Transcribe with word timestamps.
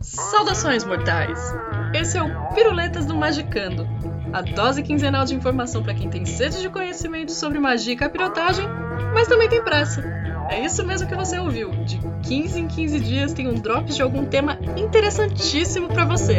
Saudações, 0.00 0.84
mortais! 0.84 1.54
Esse 1.94 2.18
é 2.18 2.22
o 2.22 2.54
Piruletas 2.54 3.06
do 3.06 3.14
Magicando, 3.14 3.86
a 4.32 4.42
dose 4.42 4.82
quinzenal 4.82 5.24
de 5.24 5.34
informação 5.34 5.82
para 5.82 5.94
quem 5.94 6.10
tem 6.10 6.26
sede 6.26 6.60
de 6.60 6.68
conhecimento 6.68 7.32
sobre 7.32 7.58
magia 7.58 7.94
e 7.94 7.96
capirotagem, 7.96 8.66
mas 9.14 9.28
também 9.28 9.48
tem 9.48 9.62
pressa. 9.62 10.17
É 10.50 10.64
isso 10.64 10.84
mesmo 10.84 11.06
que 11.06 11.14
você 11.14 11.38
ouviu. 11.38 11.70
De 11.84 11.98
15 12.26 12.60
em 12.60 12.66
15 12.66 13.00
dias 13.00 13.32
tem 13.34 13.46
um 13.46 13.54
drop 13.54 13.92
de 13.92 14.00
algum 14.00 14.24
tema 14.24 14.58
interessantíssimo 14.76 15.88
para 15.88 16.06
você. 16.06 16.38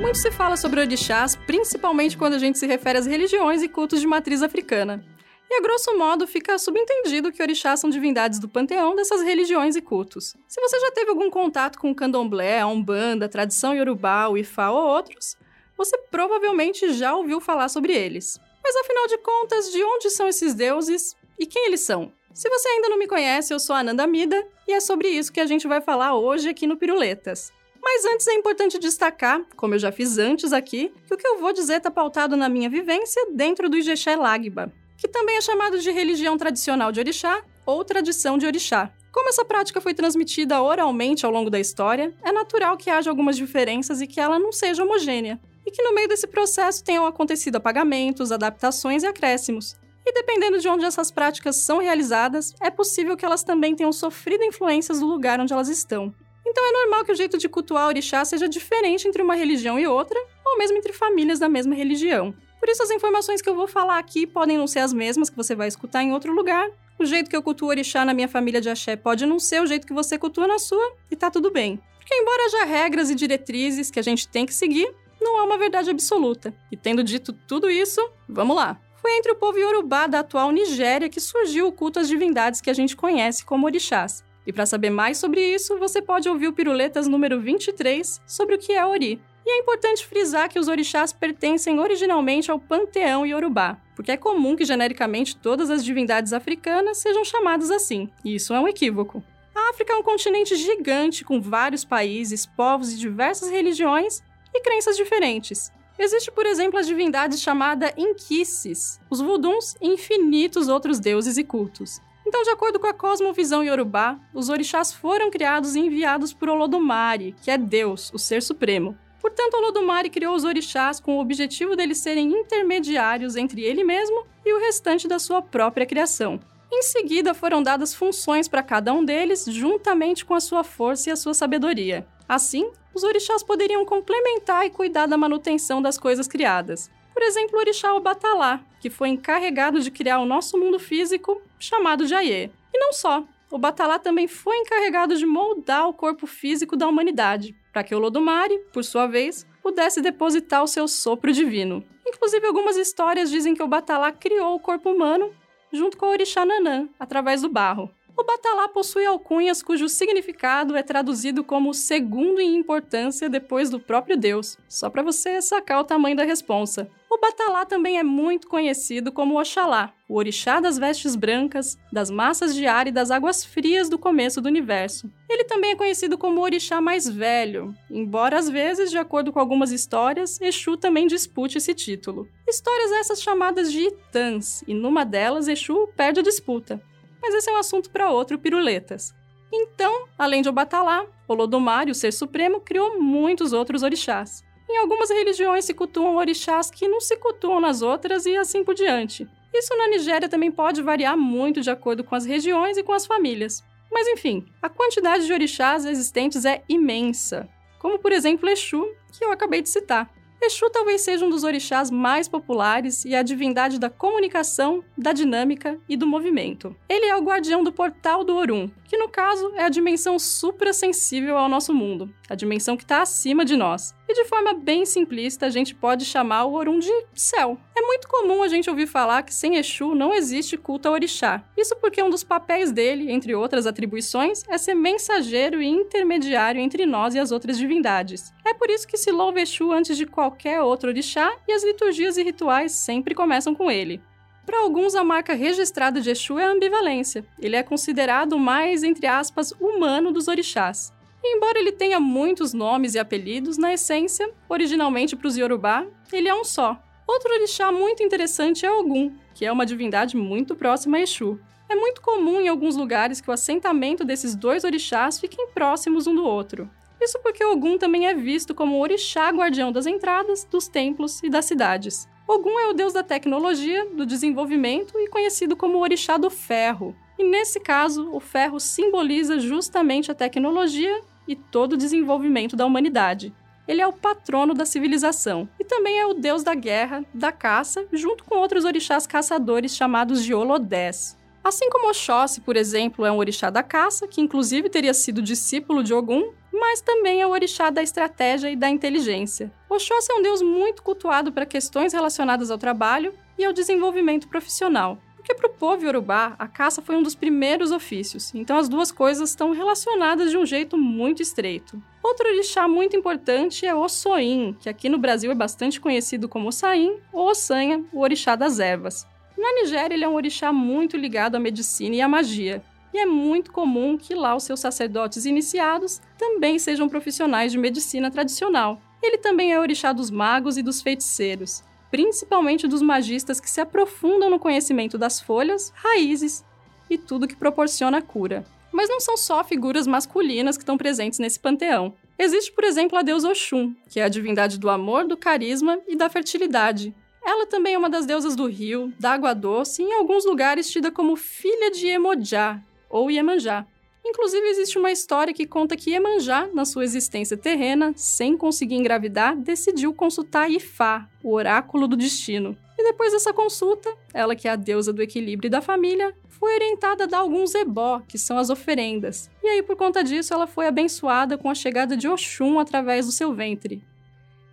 Muito 0.00 0.18
se 0.18 0.30
fala 0.30 0.56
sobre 0.56 0.80
orixás, 0.80 1.34
principalmente 1.34 2.16
quando 2.16 2.34
a 2.34 2.38
gente 2.38 2.58
se 2.58 2.66
refere 2.66 2.98
às 2.98 3.06
religiões 3.06 3.62
e 3.62 3.68
cultos 3.68 4.00
de 4.00 4.06
matriz 4.06 4.42
africana. 4.42 5.04
E 5.50 5.54
a 5.54 5.62
grosso 5.62 5.96
modo 5.96 6.26
fica 6.26 6.58
subentendido 6.58 7.32
que 7.32 7.42
orixás 7.42 7.80
são 7.80 7.88
divindades 7.88 8.38
do 8.38 8.48
panteão 8.48 8.94
dessas 8.94 9.22
religiões 9.22 9.76
e 9.76 9.80
cultos. 9.80 10.36
Se 10.46 10.60
você 10.60 10.78
já 10.78 10.90
teve 10.92 11.10
algum 11.10 11.30
contato 11.30 11.78
com 11.78 11.90
o 11.90 11.94
candomblé, 11.94 12.60
a 12.60 12.66
umbanda, 12.66 13.24
a 13.26 13.28
tradição 13.28 13.74
yorubá, 13.74 14.28
o 14.28 14.36
ifá 14.36 14.70
ou 14.70 14.86
outros, 14.86 15.38
você 15.76 15.96
provavelmente 16.10 16.92
já 16.92 17.14
ouviu 17.14 17.40
falar 17.40 17.70
sobre 17.70 17.94
eles. 17.94 18.38
Mas 18.62 18.76
afinal 18.76 19.06
de 19.06 19.18
contas, 19.18 19.72
de 19.72 19.82
onde 19.82 20.10
são 20.10 20.28
esses 20.28 20.54
deuses 20.54 21.16
e 21.38 21.46
quem 21.46 21.66
eles 21.66 21.80
são? 21.80 22.12
Se 22.34 22.50
você 22.50 22.68
ainda 22.68 22.90
não 22.90 22.98
me 22.98 23.08
conhece, 23.08 23.54
eu 23.54 23.58
sou 23.58 23.74
a 23.74 23.78
Ananda 23.78 24.06
Mida 24.06 24.46
e 24.66 24.72
é 24.72 24.80
sobre 24.80 25.08
isso 25.08 25.32
que 25.32 25.40
a 25.40 25.46
gente 25.46 25.66
vai 25.66 25.80
falar 25.80 26.14
hoje 26.14 26.50
aqui 26.50 26.66
no 26.66 26.76
Piruletas. 26.76 27.50
Mas 27.82 28.04
antes 28.04 28.26
é 28.28 28.34
importante 28.34 28.78
destacar, 28.78 29.42
como 29.56 29.74
eu 29.74 29.78
já 29.78 29.90
fiz 29.90 30.18
antes 30.18 30.52
aqui, 30.52 30.92
que 31.06 31.14
o 31.14 31.16
que 31.16 31.26
eu 31.26 31.38
vou 31.38 31.52
dizer 31.52 31.78
está 31.78 31.90
pautado 31.90 32.36
na 32.36 32.48
minha 32.48 32.68
vivência 32.68 33.30
dentro 33.32 33.68
do 33.70 33.78
Ijexé 33.78 34.14
Lagba, 34.14 34.70
que 34.98 35.06
também 35.08 35.36
é 35.36 35.40
chamado 35.40 35.78
de 35.78 35.90
religião 35.92 36.36
tradicional 36.36 36.90
de 36.90 36.98
orixá 36.98 37.40
ou 37.64 37.84
tradição 37.84 38.36
de 38.36 38.44
orixá. 38.44 38.92
Como 39.12 39.28
essa 39.28 39.44
prática 39.44 39.80
foi 39.80 39.94
transmitida 39.94 40.60
oralmente 40.60 41.24
ao 41.24 41.32
longo 41.32 41.48
da 41.48 41.58
história, 41.58 42.12
é 42.22 42.32
natural 42.32 42.76
que 42.76 42.90
haja 42.90 43.08
algumas 43.08 43.36
diferenças 43.36 44.00
e 44.00 44.06
que 44.06 44.20
ela 44.20 44.38
não 44.38 44.52
seja 44.52 44.82
homogênea, 44.82 45.40
e 45.64 45.70
que 45.70 45.82
no 45.82 45.94
meio 45.94 46.08
desse 46.08 46.26
processo 46.26 46.82
tenham 46.84 47.06
acontecido 47.06 47.56
apagamentos, 47.56 48.32
adaptações 48.32 49.04
e 49.04 49.06
acréscimos. 49.06 49.76
E 50.04 50.12
dependendo 50.12 50.58
de 50.58 50.68
onde 50.68 50.84
essas 50.84 51.10
práticas 51.10 51.56
são 51.56 51.78
realizadas, 51.78 52.54
é 52.60 52.70
possível 52.70 53.16
que 53.16 53.24
elas 53.24 53.42
também 53.42 53.74
tenham 53.76 53.92
sofrido 53.92 54.44
influências 54.44 55.00
do 55.00 55.06
lugar 55.06 55.38
onde 55.40 55.52
elas 55.52 55.68
estão. 55.68 56.12
Então 56.46 56.66
é 56.66 56.72
normal 56.72 57.04
que 57.04 57.12
o 57.12 57.14
jeito 57.14 57.38
de 57.38 57.48
cultuar 57.48 57.86
orixá 57.86 58.24
seja 58.24 58.48
diferente 58.48 59.06
entre 59.06 59.22
uma 59.22 59.34
religião 59.34 59.78
e 59.78 59.86
outra, 59.86 60.18
ou 60.44 60.58
mesmo 60.58 60.78
entre 60.78 60.92
famílias 60.92 61.38
da 61.38 61.48
mesma 61.48 61.74
religião. 61.74 62.34
Por 62.58 62.68
isso, 62.68 62.82
as 62.82 62.90
informações 62.90 63.40
que 63.40 63.48
eu 63.48 63.54
vou 63.54 63.68
falar 63.68 63.98
aqui 63.98 64.26
podem 64.26 64.58
não 64.58 64.66
ser 64.66 64.80
as 64.80 64.92
mesmas 64.92 65.30
que 65.30 65.36
você 65.36 65.54
vai 65.54 65.68
escutar 65.68 66.02
em 66.02 66.12
outro 66.12 66.32
lugar. 66.32 66.68
O 66.98 67.04
jeito 67.04 67.30
que 67.30 67.36
eu 67.36 67.42
cultuo 67.42 67.68
orixá 67.68 68.04
na 68.04 68.12
minha 68.12 68.28
família 68.28 68.60
de 68.60 68.68
axé 68.68 68.96
pode 68.96 69.24
não 69.24 69.38
ser 69.38 69.62
o 69.62 69.66
jeito 69.66 69.86
que 69.86 69.92
você 69.92 70.18
cultua 70.18 70.46
na 70.46 70.58
sua, 70.58 70.92
e 71.10 71.16
tá 71.16 71.30
tudo 71.30 71.50
bem. 71.50 71.80
Porque, 71.98 72.14
embora 72.14 72.46
haja 72.46 72.64
regras 72.64 73.10
e 73.10 73.14
diretrizes 73.14 73.90
que 73.90 74.00
a 74.00 74.02
gente 74.02 74.26
tem 74.26 74.44
que 74.44 74.54
seguir, 74.54 74.92
não 75.20 75.38
há 75.38 75.44
uma 75.44 75.58
verdade 75.58 75.90
absoluta. 75.90 76.52
E 76.72 76.76
tendo 76.76 77.04
dito 77.04 77.32
tudo 77.32 77.70
isso, 77.70 78.00
vamos 78.28 78.56
lá. 78.56 78.80
Foi 78.96 79.16
entre 79.16 79.30
o 79.30 79.36
povo 79.36 79.58
iorubá 79.58 80.06
da 80.06 80.20
atual 80.20 80.50
Nigéria 80.50 81.08
que 81.08 81.20
surgiu 81.20 81.68
o 81.68 81.72
culto 81.72 82.00
às 82.00 82.08
divindades 82.08 82.60
que 82.60 82.70
a 82.70 82.74
gente 82.74 82.96
conhece 82.96 83.44
como 83.44 83.66
orixás. 83.66 84.24
E 84.46 84.52
para 84.52 84.66
saber 84.66 84.90
mais 84.90 85.18
sobre 85.18 85.40
isso, 85.40 85.78
você 85.78 86.00
pode 86.00 86.28
ouvir 86.28 86.48
o 86.48 86.52
Piruletas 86.52 87.06
número 87.06 87.40
23 87.40 88.20
sobre 88.26 88.54
o 88.54 88.58
que 88.58 88.72
é 88.72 88.84
Ori. 88.84 89.20
E 89.46 89.50
é 89.50 89.58
importante 89.58 90.06
frisar 90.06 90.48
que 90.48 90.58
os 90.58 90.68
orixás 90.68 91.12
pertencem 91.12 91.78
originalmente 91.78 92.50
ao 92.50 92.58
panteão 92.58 93.24
iorubá, 93.24 93.78
porque 93.96 94.12
é 94.12 94.16
comum 94.16 94.54
que 94.54 94.64
genericamente 94.64 95.36
todas 95.36 95.70
as 95.70 95.84
divindades 95.84 96.32
africanas 96.32 96.98
sejam 96.98 97.24
chamadas 97.24 97.70
assim, 97.70 98.10
e 98.24 98.34
isso 98.34 98.52
é 98.52 98.60
um 98.60 98.68
equívoco. 98.68 99.22
A 99.54 99.70
África 99.70 99.92
é 99.92 99.96
um 99.96 100.02
continente 100.02 100.54
gigante 100.54 101.24
com 101.24 101.40
vários 101.40 101.84
países, 101.84 102.46
povos 102.46 102.92
e 102.92 102.96
diversas 102.96 103.50
religiões 103.50 104.22
e 104.54 104.60
crenças 104.60 104.96
diferentes. 104.96 105.72
Existe, 105.98 106.30
por 106.30 106.46
exemplo, 106.46 106.78
a 106.78 106.82
divindade 106.82 107.36
chamada 107.38 107.92
Inquices, 107.96 109.00
os 109.10 109.20
vuduns 109.20 109.74
e 109.80 109.88
infinitos 109.88 110.68
outros 110.68 111.00
deuses 111.00 111.36
e 111.36 111.42
cultos. 111.42 112.00
Então, 112.24 112.42
de 112.42 112.50
acordo 112.50 112.78
com 112.78 112.86
a 112.86 112.94
cosmovisão 112.94 113.64
iorubá, 113.64 114.16
os 114.32 114.48
orixás 114.48 114.92
foram 114.92 115.30
criados 115.30 115.74
e 115.74 115.80
enviados 115.80 116.32
por 116.32 116.48
Olodumare, 116.48 117.34
que 117.42 117.50
é 117.50 117.58
Deus, 117.58 118.12
o 118.14 118.18
Ser 118.18 118.42
Supremo. 118.42 118.96
Portanto, 119.20 119.54
Olodumare 119.54 120.10
criou 120.10 120.34
os 120.34 120.44
orixás 120.44 121.00
com 121.00 121.16
o 121.16 121.20
objetivo 121.20 121.74
deles 121.74 121.98
serem 121.98 122.32
intermediários 122.32 123.36
entre 123.36 123.62
ele 123.62 123.82
mesmo 123.84 124.26
e 124.44 124.52
o 124.52 124.60
restante 124.60 125.08
da 125.08 125.18
sua 125.18 125.42
própria 125.42 125.86
criação. 125.86 126.40
Em 126.72 126.82
seguida, 126.82 127.34
foram 127.34 127.62
dadas 127.62 127.94
funções 127.94 128.46
para 128.46 128.62
cada 128.62 128.92
um 128.92 129.04
deles, 129.04 129.46
juntamente 129.46 130.24
com 130.24 130.34
a 130.34 130.40
sua 130.40 130.62
força 130.62 131.08
e 131.08 131.12
a 131.12 131.16
sua 131.16 131.34
sabedoria. 131.34 132.06
Assim, 132.28 132.70
os 132.94 133.02
orixás 133.02 133.42
poderiam 133.42 133.84
complementar 133.84 134.66
e 134.66 134.70
cuidar 134.70 135.06
da 135.06 135.16
manutenção 135.16 135.80
das 135.80 135.98
coisas 135.98 136.28
criadas. 136.28 136.90
Por 137.14 137.22
exemplo, 137.22 137.56
o 137.56 137.60
orixá 137.60 137.94
Obatalá, 137.94 138.60
que 138.80 138.90
foi 138.90 139.08
encarregado 139.08 139.80
de 139.80 139.90
criar 139.90 140.20
o 140.20 140.26
nosso 140.26 140.58
mundo 140.58 140.78
físico, 140.78 141.40
chamado 141.58 142.06
Jaye. 142.06 142.52
E 142.72 142.78
não 142.78 142.92
só, 142.92 143.24
o 143.50 143.58
Batalá 143.58 143.98
também 143.98 144.28
foi 144.28 144.56
encarregado 144.58 145.16
de 145.16 145.24
moldar 145.24 145.88
o 145.88 145.94
corpo 145.94 146.26
físico 146.26 146.76
da 146.76 146.86
humanidade, 146.86 147.56
para 147.72 147.82
que 147.82 147.94
o 147.94 147.98
Lodumare, 147.98 148.58
por 148.72 148.84
sua 148.84 149.06
vez, 149.06 149.46
pudesse 149.62 150.00
depositar 150.00 150.62
o 150.62 150.68
seu 150.68 150.86
sopro 150.86 151.32
divino. 151.32 151.84
Inclusive, 152.06 152.46
algumas 152.46 152.76
histórias 152.76 153.30
dizem 153.30 153.54
que 153.54 153.62
o 153.62 153.68
Batalá 153.68 154.12
criou 154.12 154.54
o 154.54 154.60
corpo 154.60 154.90
humano 154.90 155.32
junto 155.72 155.96
com 155.96 156.06
o 156.06 156.10
orixá 156.10 156.44
Nanã, 156.44 156.88
através 156.98 157.42
do 157.42 157.48
barro. 157.48 157.90
O 158.18 158.24
Batalá 158.24 158.66
possui 158.66 159.06
alcunhas 159.06 159.62
cujo 159.62 159.88
significado 159.88 160.74
é 160.74 160.82
traduzido 160.82 161.44
como 161.44 161.72
segundo 161.72 162.40
em 162.40 162.56
importância 162.56 163.28
depois 163.28 163.70
do 163.70 163.78
próprio 163.78 164.16
Deus, 164.16 164.58
só 164.68 164.90
para 164.90 165.04
você 165.04 165.40
sacar 165.40 165.78
o 165.78 165.84
tamanho 165.84 166.16
da 166.16 166.24
responsa. 166.24 166.90
O 167.08 167.20
Batalá 167.20 167.64
também 167.64 167.96
é 167.96 168.02
muito 168.02 168.48
conhecido 168.48 169.12
como 169.12 169.38
Oxalá, 169.38 169.94
o 170.08 170.16
orixá 170.16 170.58
das 170.58 170.76
vestes 170.76 171.14
brancas, 171.14 171.78
das 171.92 172.10
massas 172.10 172.56
de 172.56 172.66
ar 172.66 172.88
e 172.88 172.92
das 172.92 173.12
águas 173.12 173.44
frias 173.44 173.88
do 173.88 173.96
começo 173.96 174.40
do 174.40 174.48
universo. 174.48 175.08
Ele 175.30 175.44
também 175.44 175.70
é 175.70 175.76
conhecido 175.76 176.18
como 176.18 176.40
o 176.40 176.42
orixá 176.42 176.80
mais 176.80 177.08
velho, 177.08 177.72
embora 177.88 178.36
às 178.36 178.48
vezes, 178.48 178.90
de 178.90 178.98
acordo 178.98 179.32
com 179.32 179.38
algumas 179.38 179.70
histórias, 179.70 180.40
Exu 180.40 180.76
também 180.76 181.06
dispute 181.06 181.58
esse 181.58 181.72
título. 181.72 182.28
Histórias 182.48 182.90
essas 182.90 183.22
chamadas 183.22 183.70
de 183.70 183.78
Itãs, 183.78 184.64
e 184.66 184.74
numa 184.74 185.04
delas 185.04 185.46
Exu 185.46 185.88
perde 185.96 186.18
a 186.18 186.24
disputa 186.24 186.82
mas 187.22 187.34
esse 187.34 187.50
é 187.50 187.52
um 187.52 187.58
assunto 187.58 187.90
para 187.90 188.10
outro 188.10 188.38
piruletas. 188.38 189.14
Então, 189.52 190.06
além 190.18 190.42
de 190.42 190.48
Obatalá, 190.48 191.06
Olodumare, 191.26 191.90
o 191.90 191.94
ser 191.94 192.12
supremo, 192.12 192.60
criou 192.60 193.00
muitos 193.00 193.52
outros 193.52 193.82
orixás. 193.82 194.42
Em 194.68 194.76
algumas 194.78 195.08
religiões 195.08 195.64
se 195.64 195.72
cultuam 195.72 196.16
orixás 196.16 196.70
que 196.70 196.86
não 196.86 197.00
se 197.00 197.16
cultuam 197.16 197.60
nas 197.60 197.80
outras 197.80 198.26
e 198.26 198.36
assim 198.36 198.62
por 198.62 198.74
diante. 198.74 199.26
Isso 199.54 199.76
na 199.76 199.88
Nigéria 199.88 200.28
também 200.28 200.50
pode 200.50 200.82
variar 200.82 201.16
muito 201.16 201.62
de 201.62 201.70
acordo 201.70 202.04
com 202.04 202.14
as 202.14 202.26
regiões 202.26 202.76
e 202.76 202.82
com 202.82 202.92
as 202.92 203.06
famílias. 203.06 203.64
Mas 203.90 204.06
enfim, 204.08 204.46
a 204.60 204.68
quantidade 204.68 205.24
de 205.24 205.32
orixás 205.32 205.86
existentes 205.86 206.44
é 206.44 206.62
imensa, 206.68 207.48
como 207.78 207.98
por 207.98 208.12
exemplo 208.12 208.48
Exu, 208.48 208.86
que 209.12 209.24
eu 209.24 209.32
acabei 209.32 209.62
de 209.62 209.70
citar. 209.70 210.12
Exu 210.40 210.70
talvez 210.70 211.00
seja 211.00 211.24
um 211.24 211.30
dos 211.30 211.42
orixás 211.42 211.90
mais 211.90 212.28
populares 212.28 213.04
e 213.04 213.14
a 213.14 213.22
divindade 213.22 213.78
da 213.78 213.90
comunicação, 213.90 214.84
da 214.96 215.12
dinâmica 215.12 215.78
e 215.88 215.96
do 215.96 216.06
movimento. 216.06 216.74
Ele 216.88 217.06
é 217.06 217.16
o 217.16 217.22
guardião 217.22 217.64
do 217.64 217.72
portal 217.72 218.22
do 218.22 218.36
Orum, 218.36 218.70
que 218.88 218.96
no 218.96 219.08
caso 219.08 219.52
é 219.54 219.64
a 219.64 219.68
dimensão 219.68 220.18
suprassensível 220.18 221.36
ao 221.36 221.48
nosso 221.48 221.74
mundo, 221.74 222.12
a 222.28 222.34
dimensão 222.34 222.74
que 222.74 222.84
está 222.84 223.02
acima 223.02 223.44
de 223.44 223.54
nós. 223.54 223.94
E 224.08 224.14
de 224.14 224.24
forma 224.24 224.54
bem 224.54 224.86
simplista, 224.86 225.44
a 225.44 225.50
gente 225.50 225.74
pode 225.74 226.06
chamar 226.06 226.46
o 226.46 226.54
Orum 226.54 226.78
de 226.78 226.90
céu. 227.14 227.58
É 227.76 227.82
muito 227.82 228.08
comum 228.08 228.42
a 228.42 228.48
gente 228.48 228.70
ouvir 228.70 228.86
falar 228.86 229.22
que 229.22 229.34
sem 229.34 229.56
Exu 229.56 229.94
não 229.94 230.14
existe 230.14 230.56
culto 230.56 230.88
ao 230.88 230.94
orixá. 230.94 231.44
Isso 231.54 231.76
porque 231.76 232.02
um 232.02 232.08
dos 232.08 232.24
papéis 232.24 232.72
dele, 232.72 233.12
entre 233.12 233.34
outras 233.34 233.66
atribuições, 233.66 234.42
é 234.48 234.56
ser 234.56 234.74
mensageiro 234.74 235.60
e 235.60 235.68
intermediário 235.68 236.58
entre 236.58 236.86
nós 236.86 237.14
e 237.14 237.18
as 237.18 237.30
outras 237.30 237.58
divindades. 237.58 238.32
É 238.46 238.54
por 238.54 238.70
isso 238.70 238.88
que 238.88 238.96
se 238.96 239.10
louva 239.10 239.42
Exu 239.42 239.70
antes 239.70 239.98
de 239.98 240.06
qualquer 240.06 240.62
outro 240.62 240.88
orixá 240.88 241.30
e 241.46 241.52
as 241.52 241.62
liturgias 241.62 242.16
e 242.16 242.22
rituais 242.22 242.72
sempre 242.72 243.14
começam 243.14 243.54
com 243.54 243.70
ele. 243.70 244.00
Para 244.48 244.60
alguns, 244.60 244.94
a 244.94 245.04
marca 245.04 245.34
registrada 245.34 246.00
de 246.00 246.08
Exu 246.08 246.38
é 246.38 246.44
a 246.46 246.50
ambivalência. 246.50 247.22
Ele 247.38 247.54
é 247.54 247.62
considerado 247.62 248.32
o 248.32 248.38
mais, 248.38 248.82
entre 248.82 249.06
aspas, 249.06 249.52
humano 249.60 250.10
dos 250.10 250.26
orixás. 250.26 250.90
E 251.22 251.36
embora 251.36 251.58
ele 251.58 251.70
tenha 251.70 252.00
muitos 252.00 252.54
nomes 252.54 252.94
e 252.94 252.98
apelidos, 252.98 253.58
na 253.58 253.74
essência, 253.74 254.32
originalmente 254.48 255.14
para 255.14 255.28
os 255.28 255.36
Yorubá, 255.36 255.86
ele 256.10 256.28
é 256.30 256.34
um 256.34 256.44
só. 256.44 256.82
Outro 257.06 257.30
orixá 257.34 257.70
muito 257.70 258.02
interessante 258.02 258.64
é 258.64 258.72
Ogum, 258.72 259.12
que 259.34 259.44
é 259.44 259.52
uma 259.52 259.66
divindade 259.66 260.16
muito 260.16 260.56
próxima 260.56 260.96
a 260.96 261.02
Exu. 261.02 261.38
É 261.68 261.74
muito 261.74 262.00
comum 262.00 262.40
em 262.40 262.48
alguns 262.48 262.74
lugares 262.74 263.20
que 263.20 263.28
o 263.28 263.34
assentamento 263.34 264.02
desses 264.02 264.34
dois 264.34 264.64
orixás 264.64 265.20
fiquem 265.20 265.48
próximos 265.48 266.06
um 266.06 266.14
do 266.14 266.24
outro. 266.24 266.70
Isso 266.98 267.18
porque 267.22 267.44
Ogum 267.44 267.76
também 267.76 268.06
é 268.06 268.14
visto 268.14 268.54
como 268.54 268.76
o 268.76 268.80
orixá 268.80 269.28
guardião 269.28 269.70
das 269.70 269.84
entradas, 269.84 270.42
dos 270.50 270.68
templos 270.68 271.22
e 271.22 271.28
das 271.28 271.44
cidades. 271.44 272.08
Ogum 272.28 272.60
é 272.60 272.68
o 272.68 272.74
deus 272.74 272.92
da 272.92 273.02
tecnologia, 273.02 273.86
do 273.86 274.04
desenvolvimento 274.04 274.92
e 274.98 275.08
conhecido 275.08 275.56
como 275.56 275.78
o 275.78 275.80
orixá 275.80 276.18
do 276.18 276.28
ferro. 276.28 276.94
E 277.18 277.24
nesse 277.24 277.58
caso, 277.58 278.10
o 278.12 278.20
ferro 278.20 278.60
simboliza 278.60 279.40
justamente 279.40 280.10
a 280.10 280.14
tecnologia 280.14 281.00
e 281.26 281.34
todo 281.34 281.72
o 281.72 281.76
desenvolvimento 281.78 282.54
da 282.54 282.66
humanidade. 282.66 283.32
Ele 283.66 283.80
é 283.80 283.86
o 283.86 283.94
patrono 283.94 284.52
da 284.52 284.66
civilização 284.66 285.48
e 285.58 285.64
também 285.64 285.98
é 285.98 286.04
o 286.04 286.12
deus 286.12 286.42
da 286.42 286.54
guerra, 286.54 287.02
da 287.14 287.32
caça, 287.32 287.86
junto 287.94 288.24
com 288.24 288.36
outros 288.36 288.66
orixás 288.66 289.06
caçadores 289.06 289.74
chamados 289.74 290.22
de 290.22 290.34
Holodés. 290.34 291.16
Assim 291.42 291.70
como 291.70 291.88
Oxóssi, 291.88 292.42
por 292.42 292.58
exemplo, 292.58 293.06
é 293.06 293.10
um 293.10 293.16
orixá 293.16 293.48
da 293.48 293.62
caça, 293.62 294.06
que 294.06 294.20
inclusive 294.20 294.68
teria 294.68 294.92
sido 294.92 295.22
discípulo 295.22 295.82
de 295.82 295.94
Ogum, 295.94 296.34
mas 296.52 296.80
também 296.80 297.20
é 297.20 297.26
o 297.26 297.30
orixá 297.30 297.70
da 297.70 297.82
estratégia 297.82 298.50
e 298.50 298.56
da 298.56 298.68
inteligência. 298.68 299.52
Oxóssi 299.68 300.12
é 300.12 300.14
um 300.14 300.22
deus 300.22 300.42
muito 300.42 300.82
cultuado 300.82 301.32
para 301.32 301.46
questões 301.46 301.92
relacionadas 301.92 302.50
ao 302.50 302.58
trabalho 302.58 303.14
e 303.38 303.44
ao 303.44 303.52
desenvolvimento 303.52 304.28
profissional. 304.28 304.98
Porque 305.16 305.34
para 305.34 305.50
o 305.50 305.54
povo 305.54 305.84
iorubá, 305.84 306.34
a 306.38 306.48
caça 306.48 306.80
foi 306.80 306.96
um 306.96 307.02
dos 307.02 307.14
primeiros 307.14 307.70
ofícios, 307.70 308.34
então 308.34 308.56
as 308.56 308.68
duas 308.68 308.90
coisas 308.90 309.28
estão 309.28 309.52
relacionadas 309.52 310.30
de 310.30 310.38
um 310.38 310.46
jeito 310.46 310.78
muito 310.78 311.20
estreito. 311.20 311.82
Outro 312.02 312.28
orixá 312.28 312.66
muito 312.66 312.96
importante 312.96 313.66
é 313.66 313.74
o 313.74 313.86
Soin, 313.88 314.56
que 314.58 314.68
aqui 314.68 314.88
no 314.88 314.96
Brasil 314.96 315.30
é 315.30 315.34
bastante 315.34 315.78
conhecido 315.80 316.28
como 316.28 316.50
Saim 316.50 316.98
ou 317.12 317.28
Ossanha, 317.28 317.84
o 317.92 318.00
orixá 318.00 318.34
das 318.36 318.58
ervas. 318.58 319.06
Na 319.36 319.52
Nigéria, 319.52 319.94
ele 319.94 320.04
é 320.04 320.08
um 320.08 320.14
orixá 320.14 320.52
muito 320.52 320.96
ligado 320.96 321.34
à 321.34 321.38
medicina 321.38 321.94
e 321.94 322.00
à 322.00 322.08
magia, 322.08 322.62
e 322.92 322.98
é 322.98 323.06
muito 323.06 323.52
comum 323.52 323.96
que 323.96 324.14
lá 324.14 324.34
os 324.34 324.44
seus 324.44 324.60
sacerdotes 324.60 325.26
iniciados 325.26 326.00
também 326.16 326.58
sejam 326.58 326.88
profissionais 326.88 327.52
de 327.52 327.58
medicina 327.58 328.10
tradicional. 328.10 328.80
Ele 329.02 329.18
também 329.18 329.52
é 329.52 329.60
orixá 329.60 329.92
dos 329.92 330.10
magos 330.10 330.56
e 330.56 330.62
dos 330.62 330.82
feiticeiros, 330.82 331.62
principalmente 331.90 332.66
dos 332.66 332.82
magistas 332.82 333.40
que 333.40 333.50
se 333.50 333.60
aprofundam 333.60 334.30
no 334.30 334.38
conhecimento 334.38 334.98
das 334.98 335.20
folhas, 335.20 335.72
raízes 335.74 336.44
e 336.90 336.98
tudo 336.98 337.28
que 337.28 337.36
proporciona 337.36 338.02
cura. 338.02 338.44
Mas 338.72 338.88
não 338.88 339.00
são 339.00 339.16
só 339.16 339.42
figuras 339.44 339.86
masculinas 339.86 340.56
que 340.56 340.62
estão 340.62 340.76
presentes 340.76 341.18
nesse 341.18 341.40
panteão. 341.40 341.94
Existe, 342.18 342.52
por 342.52 342.64
exemplo, 342.64 342.98
a 342.98 343.02
deusa 343.02 343.28
Oxum, 343.30 343.74
que 343.88 344.00
é 344.00 344.04
a 344.04 344.08
divindade 344.08 344.58
do 344.58 344.68
amor, 344.68 345.06
do 345.06 345.16
carisma 345.16 345.78
e 345.86 345.96
da 345.96 346.08
fertilidade, 346.08 346.94
ela 347.24 347.46
também 347.46 347.74
é 347.74 347.78
uma 347.78 347.90
das 347.90 348.06
deusas 348.06 348.34
do 348.34 348.46
rio, 348.46 348.90
da 348.98 349.12
água 349.12 349.34
doce 349.34 349.82
e 349.82 349.84
em 349.84 349.92
alguns 349.92 350.24
lugares 350.24 350.70
tida 350.70 350.90
como 350.90 351.14
filha 351.14 351.70
de 351.70 351.86
Emojá 351.86 352.62
ou 352.88 353.10
Iemanjá. 353.10 353.66
Inclusive, 354.04 354.46
existe 354.46 354.78
uma 354.78 354.90
história 354.90 355.34
que 355.34 355.46
conta 355.46 355.76
que 355.76 355.90
Iemanjá, 355.90 356.48
na 356.54 356.64
sua 356.64 356.84
existência 356.84 357.36
terrena, 357.36 357.92
sem 357.96 358.36
conseguir 358.36 358.76
engravidar, 358.76 359.36
decidiu 359.36 359.92
consultar 359.92 360.50
Ifá, 360.50 361.08
o 361.22 361.34
oráculo 361.34 361.86
do 361.86 361.96
destino. 361.96 362.56
E 362.78 362.84
depois 362.84 363.12
dessa 363.12 363.32
consulta, 363.32 363.92
ela, 364.14 364.36
que 364.36 364.46
é 364.46 364.52
a 364.52 364.56
deusa 364.56 364.92
do 364.92 365.02
equilíbrio 365.02 365.50
da 365.50 365.60
família, 365.60 366.14
foi 366.28 366.54
orientada 366.54 367.04
a 367.04 367.06
dar 367.06 367.18
alguns 367.18 367.54
ebó, 367.54 368.00
que 368.06 368.16
são 368.16 368.38
as 368.38 368.48
oferendas. 368.48 369.28
E 369.42 369.48
aí, 369.48 369.62
por 369.62 369.76
conta 369.76 370.04
disso, 370.04 370.32
ela 370.32 370.46
foi 370.46 370.68
abençoada 370.68 371.36
com 371.36 371.50
a 371.50 371.54
chegada 371.54 371.96
de 371.96 372.08
Oxum 372.08 372.58
através 372.58 373.06
do 373.06 373.12
seu 373.12 373.34
ventre. 373.34 373.82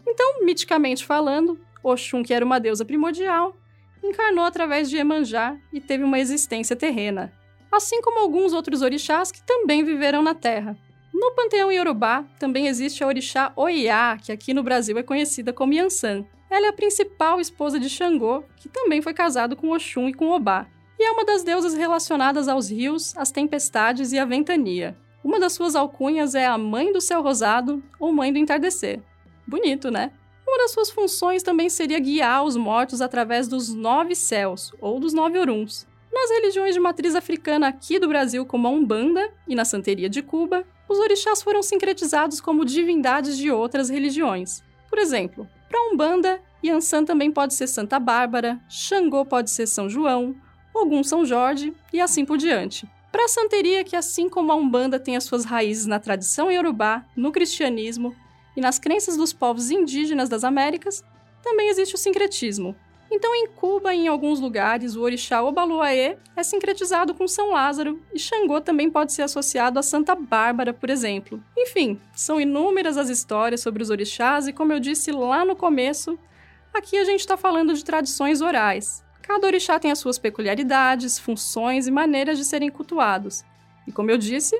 Então, 0.07 0.43
miticamente 0.43 1.05
falando, 1.05 1.59
Oxum, 1.83 2.23
que 2.23 2.33
era 2.33 2.43
uma 2.43 2.59
deusa 2.59 2.83
primordial, 2.83 3.55
encarnou 4.03 4.43
através 4.43 4.89
de 4.89 4.97
Emanjá 4.97 5.55
e 5.71 5.79
teve 5.79 6.03
uma 6.03 6.19
existência 6.19 6.75
terrena, 6.75 7.31
assim 7.71 8.01
como 8.01 8.19
alguns 8.19 8.53
outros 8.53 8.81
orixás 8.81 9.31
que 9.31 9.41
também 9.43 9.83
viveram 9.83 10.21
na 10.21 10.33
Terra. 10.33 10.77
No 11.13 11.31
panteão 11.31 11.71
iorubá 11.71 12.25
também 12.37 12.67
existe 12.67 13.03
a 13.03 13.07
orixá 13.07 13.53
Oiá, 13.55 14.17
que 14.17 14.31
aqui 14.31 14.53
no 14.53 14.63
Brasil 14.63 14.97
é 14.97 15.03
conhecida 15.03 15.53
como 15.53 15.73
Yansan. 15.73 16.25
Ela 16.49 16.67
é 16.67 16.69
a 16.69 16.73
principal 16.73 17.39
esposa 17.39 17.79
de 17.79 17.89
Xangô, 17.89 18.43
que 18.57 18.69
também 18.69 19.01
foi 19.01 19.13
casado 19.13 19.55
com 19.55 19.71
Oxum 19.71 20.09
e 20.09 20.13
com 20.13 20.29
Obá, 20.31 20.67
e 20.99 21.03
é 21.03 21.11
uma 21.11 21.25
das 21.25 21.43
deusas 21.43 21.73
relacionadas 21.73 22.47
aos 22.47 22.69
rios, 22.69 23.15
às 23.17 23.31
tempestades 23.31 24.11
e 24.11 24.19
à 24.19 24.25
ventania. 24.25 24.97
Uma 25.23 25.39
das 25.39 25.53
suas 25.53 25.75
alcunhas 25.75 26.35
é 26.35 26.45
a 26.45 26.57
Mãe 26.57 26.93
do 26.93 27.01
Céu 27.01 27.21
Rosado 27.21 27.83
ou 27.99 28.11
Mãe 28.11 28.31
do 28.31 28.37
Entardecer. 28.37 29.01
Bonito, 29.47 29.89
né? 29.89 30.11
Uma 30.47 30.59
das 30.59 30.71
suas 30.71 30.91
funções 30.91 31.41
também 31.41 31.69
seria 31.69 31.99
guiar 31.99 32.43
os 32.43 32.55
mortos 32.55 33.01
através 33.01 33.47
dos 33.47 33.73
nove 33.73 34.15
céus, 34.15 34.71
ou 34.79 34.99
dos 34.99 35.13
nove 35.13 35.39
oruns. 35.39 35.87
Nas 36.15 36.29
religiões 36.29 36.73
de 36.73 36.79
matriz 36.79 37.13
africana 37.13 37.67
aqui 37.67 37.99
do 37.99 38.07
Brasil, 38.07 38.45
como 38.45 38.69
a 38.69 38.71
Umbanda 38.71 39.29
e 39.45 39.53
na 39.53 39.65
Santeria 39.65 40.09
de 40.09 40.21
Cuba, 40.21 40.65
os 40.87 40.97
orixás 40.97 41.43
foram 41.43 41.61
sincretizados 41.61 42.39
como 42.39 42.63
divindades 42.63 43.37
de 43.37 43.51
outras 43.51 43.89
religiões. 43.89 44.63
Por 44.89 44.97
exemplo, 44.97 45.45
para 45.67 45.77
a 45.77 45.91
Umbanda, 45.91 46.41
Yansan 46.63 47.03
também 47.03 47.29
pode 47.29 47.53
ser 47.53 47.67
Santa 47.67 47.99
Bárbara, 47.99 48.57
Xangô 48.69 49.25
pode 49.25 49.51
ser 49.51 49.67
São 49.67 49.89
João, 49.89 50.33
Ogum 50.73 51.03
São 51.03 51.25
Jorge 51.25 51.73
e 51.91 51.99
assim 51.99 52.23
por 52.23 52.37
diante. 52.37 52.87
Para 53.11 53.25
a 53.25 53.29
santeria, 53.29 53.83
que 53.83 53.95
assim 53.95 54.29
como 54.29 54.53
a 54.53 54.55
Umbanda 54.55 54.97
tem 54.97 55.17
as 55.17 55.25
suas 55.25 55.43
raízes 55.43 55.85
na 55.85 55.99
tradição 55.99 56.49
iorubá, 56.49 57.05
no 57.13 57.29
cristianismo 57.29 58.15
e 58.55 58.61
nas 58.61 58.79
crenças 58.79 59.17
dos 59.17 59.33
povos 59.33 59.69
indígenas 59.69 60.29
das 60.29 60.45
Américas, 60.45 61.03
também 61.43 61.67
existe 61.67 61.93
o 61.93 61.97
sincretismo. 61.97 62.73
Então, 63.11 63.33
em 63.35 63.47
Cuba 63.47 63.93
em 63.93 64.07
alguns 64.07 64.39
lugares, 64.39 64.95
o 64.95 65.01
orixá 65.01 65.43
Obaluaê 65.43 66.17
é 66.35 66.43
sincretizado 66.43 67.13
com 67.13 67.27
São 67.27 67.51
Lázaro 67.51 68.01
e 68.13 68.19
Xangô 68.19 68.59
também 68.59 68.89
pode 68.89 69.13
ser 69.13 69.21
associado 69.21 69.77
a 69.79 69.83
Santa 69.83 70.15
Bárbara, 70.15 70.73
por 70.73 70.89
exemplo. 70.89 71.41
Enfim, 71.55 71.99
são 72.13 72.41
inúmeras 72.41 72.97
as 72.97 73.09
histórias 73.09 73.61
sobre 73.61 73.83
os 73.83 73.89
orixás 73.89 74.47
e, 74.47 74.53
como 74.53 74.73
eu 74.73 74.79
disse 74.79 75.11
lá 75.11 75.45
no 75.45 75.55
começo, 75.55 76.17
aqui 76.73 76.97
a 76.97 77.05
gente 77.05 77.19
está 77.19 77.37
falando 77.37 77.73
de 77.73 77.85
tradições 77.85 78.41
orais. 78.41 79.03
Cada 79.21 79.47
orixá 79.47 79.79
tem 79.79 79.91
as 79.91 79.99
suas 79.99 80.19
peculiaridades, 80.19 81.17
funções 81.17 81.87
e 81.87 81.91
maneiras 81.91 82.37
de 82.37 82.45
serem 82.45 82.69
cultuados. 82.69 83.43
E 83.87 83.91
como 83.91 84.11
eu 84.11 84.17
disse, 84.17 84.55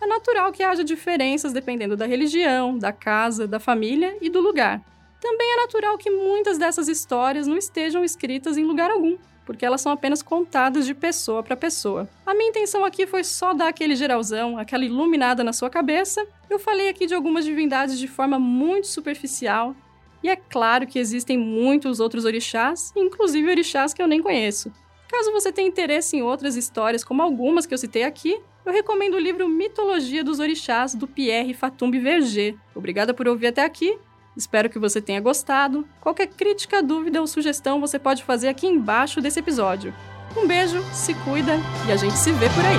é 0.00 0.06
natural 0.06 0.52
que 0.52 0.62
haja 0.62 0.84
diferenças 0.84 1.52
dependendo 1.52 1.96
da 1.96 2.06
religião, 2.06 2.78
da 2.78 2.92
casa, 2.92 3.46
da 3.46 3.58
família 3.58 4.16
e 4.20 4.30
do 4.30 4.40
lugar. 4.40 4.80
Também 5.20 5.52
é 5.52 5.56
natural 5.62 5.98
que 5.98 6.10
muitas 6.10 6.58
dessas 6.58 6.88
histórias 6.88 7.46
não 7.46 7.56
estejam 7.56 8.04
escritas 8.04 8.56
em 8.56 8.64
lugar 8.64 8.90
algum, 8.90 9.16
porque 9.44 9.64
elas 9.64 9.80
são 9.80 9.90
apenas 9.90 10.22
contadas 10.22 10.86
de 10.86 10.94
pessoa 10.94 11.42
para 11.42 11.56
pessoa. 11.56 12.08
A 12.24 12.34
minha 12.34 12.50
intenção 12.50 12.84
aqui 12.84 13.06
foi 13.06 13.24
só 13.24 13.52
dar 13.52 13.68
aquele 13.68 13.96
geralzão, 13.96 14.58
aquela 14.58 14.84
iluminada 14.84 15.42
na 15.42 15.52
sua 15.52 15.70
cabeça. 15.70 16.26
Eu 16.48 16.58
falei 16.58 16.88
aqui 16.88 17.06
de 17.06 17.14
algumas 17.14 17.44
divindades 17.44 17.98
de 17.98 18.06
forma 18.06 18.38
muito 18.38 18.86
superficial, 18.86 19.74
e 20.22 20.28
é 20.28 20.36
claro 20.36 20.86
que 20.86 20.98
existem 20.98 21.38
muitos 21.38 22.00
outros 22.00 22.24
orixás, 22.24 22.92
inclusive 22.96 23.50
orixás 23.50 23.94
que 23.94 24.02
eu 24.02 24.08
nem 24.08 24.22
conheço. 24.22 24.72
Caso 25.08 25.32
você 25.32 25.50
tenha 25.50 25.68
interesse 25.68 26.16
em 26.16 26.22
outras 26.22 26.54
histórias, 26.56 27.02
como 27.02 27.22
algumas 27.22 27.64
que 27.64 27.72
eu 27.72 27.78
citei 27.78 28.02
aqui, 28.02 28.38
eu 28.66 28.72
recomendo 28.72 29.14
o 29.14 29.18
livro 29.18 29.48
Mitologia 29.48 30.22
dos 30.22 30.40
Orixás, 30.40 30.94
do 30.94 31.06
Pierre 31.06 31.54
Fatumbi 31.54 31.98
Verger. 31.98 32.54
Obrigada 32.74 33.14
por 33.14 33.26
ouvir 33.26 33.46
até 33.46 33.64
aqui. 33.64 33.98
Espero 34.38 34.70
que 34.70 34.78
você 34.78 35.02
tenha 35.02 35.20
gostado. 35.20 35.84
Qualquer 36.00 36.28
crítica, 36.28 36.80
dúvida 36.80 37.20
ou 37.20 37.26
sugestão 37.26 37.80
você 37.80 37.98
pode 37.98 38.22
fazer 38.22 38.46
aqui 38.46 38.68
embaixo 38.68 39.20
desse 39.20 39.40
episódio. 39.40 39.92
Um 40.36 40.46
beijo, 40.46 40.80
se 40.92 41.12
cuida 41.12 41.56
e 41.88 41.92
a 41.92 41.96
gente 41.96 42.16
se 42.16 42.30
vê 42.30 42.48
por 42.50 42.64
aí. 42.64 42.76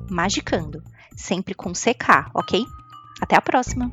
magicando, 0.09 0.81
sempre 1.15 1.53
com 1.53 1.71
CK, 1.71 2.31
ok? 2.33 2.65
Até 3.21 3.35
a 3.35 3.41
próxima! 3.41 3.91